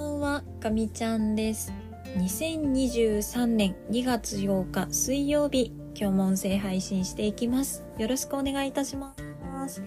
[0.00, 1.74] ばんは、かみちゃんです。
[2.16, 7.84] 2023年2月8日水曜日、今日も音声配信していきます。
[7.98, 9.14] よろしくお願いいたしま
[9.68, 9.82] す。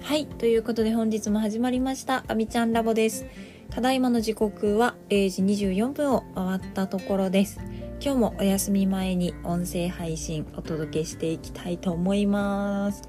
[0.00, 3.26] はい、ということで本日も始まりました、かみちゃんラボです。
[3.68, 7.60] ただいまの時刻は0時24分を回ったところです。
[8.00, 13.02] 今日もお休み前に音声配信お届けしていきたいと思います。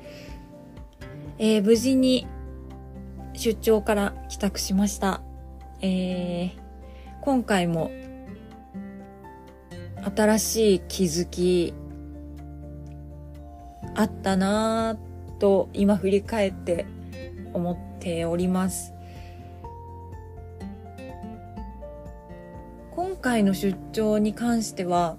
[1.38, 2.28] えー無事に
[3.34, 5.25] 出張から帰宅しました。
[5.88, 6.66] えー
[7.22, 7.90] 今回も
[10.16, 11.74] 新しい気づき
[13.96, 16.86] あったなぁと今振り返って
[17.52, 18.94] 思っております。
[22.92, 25.18] 今回の出張に関しては、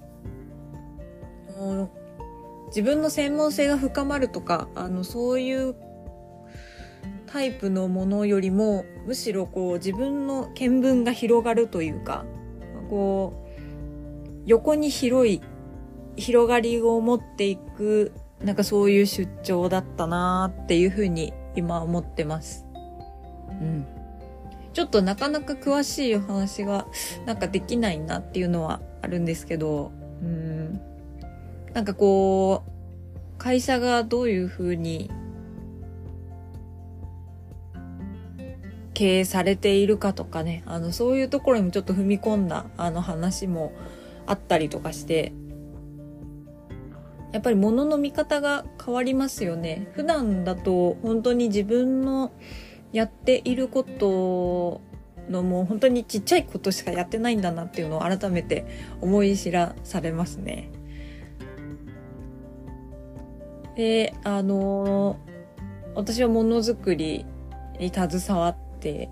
[2.69, 5.75] 自分の専門性が深まるとか、あの、そういう
[7.27, 12.25] タイプのものよりもむしろこう自分の見聞が広がるというか
[12.89, 15.43] こう横に広い
[16.17, 22.67] 広がりを持っていくなんかそういう出張だったなーっていうふうに今思ってます。
[23.49, 23.87] うん。
[24.73, 26.87] ちょっとなかなか詳しいお話が
[27.25, 29.91] なんかできないなっていうのはあるんですけど、
[30.23, 30.81] うん。
[31.73, 35.11] なんかこう、会社がどういうふうに
[38.97, 43.73] 経営されているかとかね、あの、そういうところにもちょっと踏み込んだ、あの話も
[44.25, 45.35] あったりとかして、
[47.31, 49.87] やっぱり物の見方が変わりますよね。
[49.93, 52.33] 普段だと本当に自分の
[52.91, 54.81] やっていること
[55.31, 58.65] のもう本当にちっちゃいことしかやってないんだなっていうのを改めて
[59.03, 60.71] 思い知らされますね。
[63.77, 65.19] で、あの
[65.95, 67.27] 私はものづくり
[67.79, 69.09] に携わって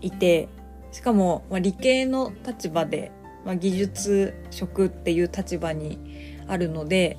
[0.00, 0.48] いて、
[0.92, 3.10] しかも、まあ、理系の立場で、
[3.44, 7.18] まあ、技術職っていう立場にあるので、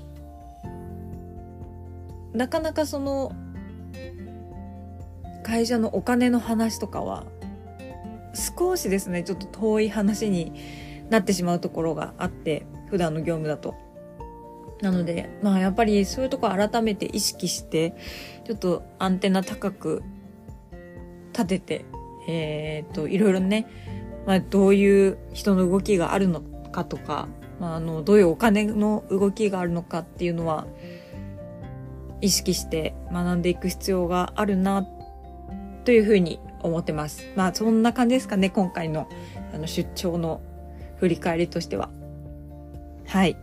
[2.34, 3.34] なかなかその、
[5.44, 7.25] 会社のお金の話とかは、
[8.34, 10.53] 少しですね、ちょっと遠い話に
[11.09, 13.75] なってしまうところがあって、普段の業務だと。
[14.81, 17.94] なので、まあやっぱりそういうとこ改めて意識して、
[18.46, 20.03] ちょっとアンテナ高く
[21.34, 21.86] 立てて、
[22.28, 23.68] えっ、と、いろいろね、
[24.26, 27.28] まあどういう人の動きがあるのかとか、
[27.60, 30.68] まああの、どういうお金の動きがあるのかっていうのは、
[32.22, 34.88] 意識して学んでいく必要があるな、
[35.84, 37.26] というふうに思ってます。
[37.36, 39.10] まあそんな感じですかね、今回の
[39.54, 40.42] あの出張の
[40.98, 41.90] 振り返りとしては。
[43.06, 43.38] はい。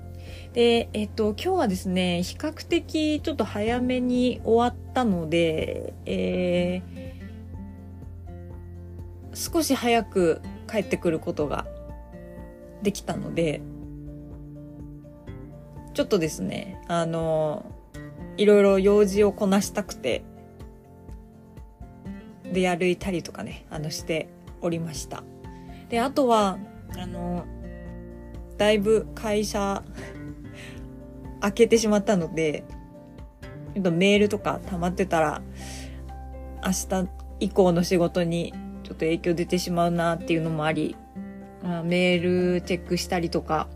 [0.53, 6.90] で、えっと、今日はですね、比較的ちょっと早めに終わったので、えー、
[9.41, 11.67] 少し早く帰ってくることが
[12.83, 13.62] できたので、
[15.95, 17.65] ちょっとですね、あの、
[18.37, 20.25] いろいろ用事をこなしたくて、
[22.53, 24.28] で歩いたりとかね、あの、して
[24.61, 25.25] おりました。
[25.89, 26.59] で、あとは、
[26.99, 27.47] あの、
[28.59, 29.83] だいぶ会社、
[31.41, 32.65] 開けてしまったので、
[33.72, 35.41] ちょっとメールとか溜まってたら、
[36.62, 37.09] 明日
[37.41, 38.53] 以降の仕事に
[38.91, 40.97] ちょっと影響出てしまうなっていうのもあり、
[41.62, 43.69] あメールチェックしたりとか、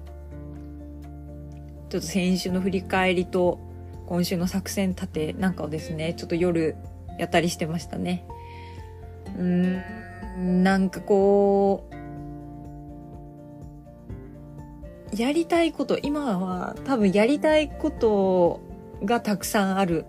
[1.88, 3.60] ちょっと先週の振り返りと
[4.06, 6.74] 今週の作戦立てなんかをですね、ちょっと夜
[7.16, 8.26] やったりしてましたね。
[9.38, 11.88] うん、なんかこ
[15.12, 18.60] う、やりたいこと、今は多分やりたいこと
[19.04, 20.06] がたくさんある。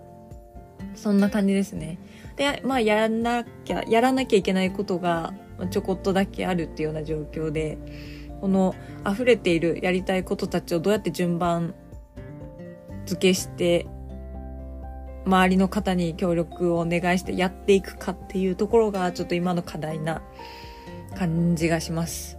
[0.96, 2.00] そんな感じですね。
[2.36, 5.34] で、まあやらなきゃ、やらなきゃいけないことが
[5.70, 7.78] ちょこっとだけあるっていうような状況で、
[8.40, 8.74] この
[9.10, 11.74] 溢れているやりたいことたちをどうやって順番
[13.06, 13.86] 付けして、
[15.24, 20.22] 周りの方に協力をお願いしてやっていくかっていうところがちょっと今の課題な
[21.16, 22.38] 感じがします。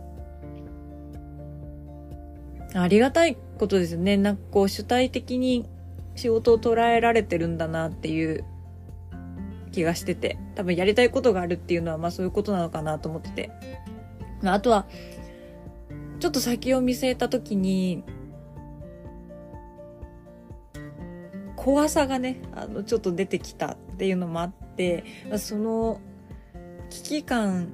[2.74, 4.18] ありがたいことですよね。
[4.18, 5.66] なんかこう主体的に
[6.16, 8.45] 仕事を捉えられてるんだなっていう
[9.77, 13.51] 気がしてて、多分やりたいことがあるっていうのはまあそういうことなのかなと思ってて。
[14.41, 14.88] まああとは、
[16.19, 18.03] ちょっと先を見据えたときに、
[21.56, 25.03] 怖さがね、あの、ちょっと出てきたっていうのもあって、
[25.38, 26.00] その
[26.89, 27.74] 危機感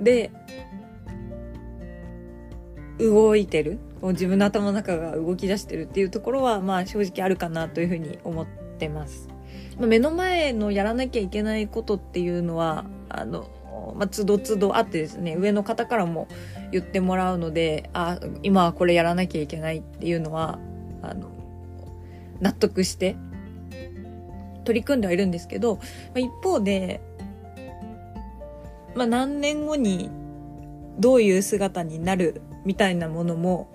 [0.00, 0.32] で
[2.98, 8.46] 動いてる、自分の頭の中が動き出してるっていうところは、まあ正直あるかなというふうに思っ
[8.78, 9.33] てます。
[9.78, 13.48] まあ目の前のやらなきゃいけないことっていうのは、あの、
[13.96, 16.28] まあ、つどつどあってですね、上の方からも
[16.72, 20.58] 言ってもらうので、あ、今はこれやらなきゃいけないっていうのは、
[21.02, 21.28] あの、
[22.40, 23.16] 納得して、
[24.64, 25.82] 取り組んではいるんですけど、ま
[26.16, 27.00] あ、一方で、
[28.94, 30.10] まあ、何年後に
[30.98, 33.68] どういう姿になるみたいなものも、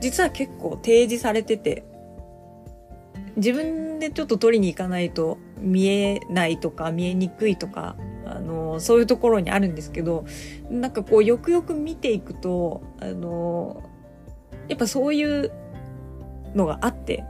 [0.00, 1.84] 実は結構提示されてて、
[3.38, 7.96] 自分でちょっと取りに行かないと見えないとか見えにくいとか、
[8.26, 10.24] あの、そういうところにあるんですけど、
[10.70, 13.82] なんかこうよくよく見ていくと、あの、
[14.68, 15.52] やっぱそういう
[16.54, 17.24] のがあって、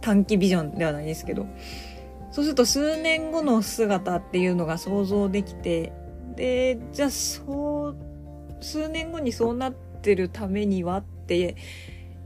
[0.00, 1.46] 短期ビジョンではないですけど、
[2.30, 5.92] そうすると数年後の姿っていうのが想像できて、
[6.36, 7.96] で、じゃあそう、
[8.60, 11.56] 数年後にそうなってるためにはって、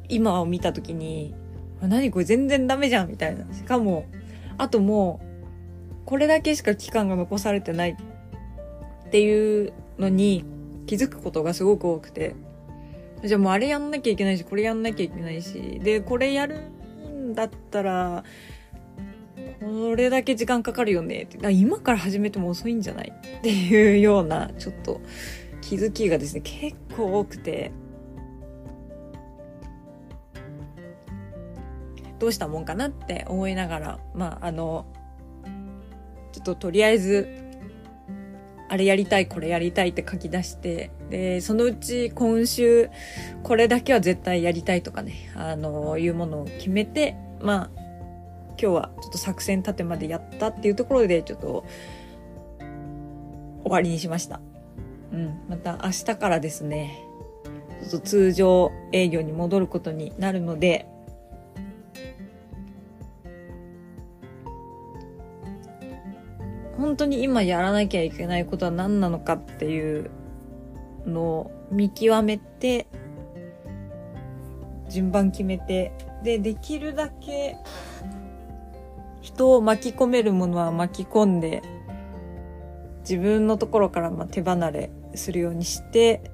[0.09, 1.35] 今を見た時に、
[1.83, 3.45] 何これ全然ダメじゃんみたいな。
[3.55, 4.07] しかも、
[4.59, 7.97] あともう、これだけしか期間が残されてないっ
[9.11, 10.45] ていうのに
[10.87, 12.35] 気づくことがすごく多くて。
[13.25, 16.61] じゃあもうあれやんなきゃいけないし、これやんなきゃいけないし、で、これやる
[17.11, 18.25] んだったら、
[19.61, 21.51] これだけ時間かかるよねって。
[21.53, 23.13] 今から始めても遅いんじゃない？
[23.39, 25.01] っていうような、ちょっと
[25.63, 27.73] 気づきがですね、結構多くて、
[32.19, 34.87] どうしたもんかなって思いながら、まあ、あの、
[36.33, 37.47] ちょっととりあえず、
[38.69, 42.91] あれやりたい、これやりたいって書き出して、で、そのうち今週、
[43.43, 47.71] これだけは絶対やりたいとかね、あの、いうものを決めて、まあ、
[48.59, 51.65] 今日はちょっと作戦立てまでやったっていうところで、ちょっと、
[53.63, 54.41] 終わりにしました。
[55.13, 55.41] うん。
[55.49, 56.99] また明日からですね、
[57.89, 60.87] ちょっと通常営業に戻ることになるので、
[66.79, 70.11] 本当に今やらなきゃいけないことは何なのかっていう
[71.07, 72.87] のを見極めて、
[74.89, 75.93] 順番決めて、
[76.23, 77.57] で、できるだけ
[79.21, 81.63] 人を巻き込めるものは巻き込んで、
[83.01, 86.31] 自分のところからま手離れするようにして、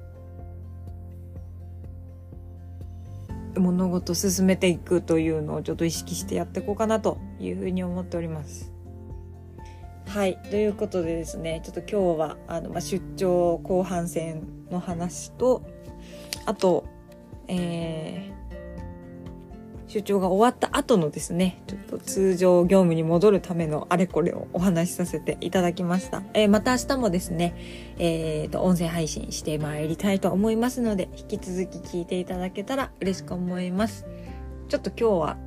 [3.55, 8.72] 物事進めていくというのをちょっと意識してやっていこうかなというふうに思っております。
[10.13, 10.37] はい。
[10.51, 15.63] ということでですね、ちょっと今日は、あの、まあ、出張後半戦の話と、
[16.45, 16.85] あと、
[17.47, 26.21] えー、出張が終わった後のですね、ちょっと通常業務に戻るためのあれこれをお話しさせていただきました。
[26.35, 27.55] えー、また明日もですね、
[27.97, 34.05] えー、と、音声配信してまいりたいと思いますので、引き続き聞いていただけたら嬉しく思います。
[34.69, 35.37] ちょっと今日は、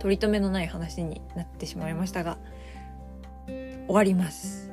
[0.00, 2.38] 取り留めのない話になってしまいましたが、
[3.88, 4.70] 終わります。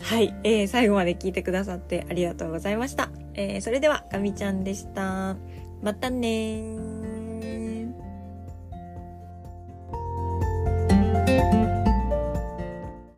[0.00, 3.10] はい、えー、最後まで聞いてくださってありがとうございました。
[3.34, 5.36] えー、それでは、かみちゃんでした。
[5.82, 6.97] またね